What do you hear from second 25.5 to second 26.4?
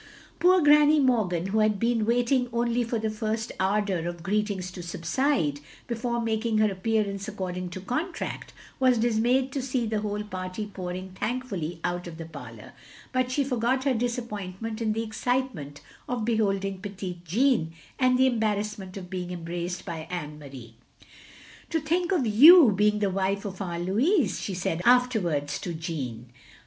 to Jeanne.